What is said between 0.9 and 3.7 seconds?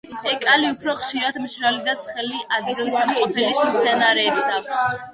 ხშირად მშრალი და ცხელი ადგილსამყოფელის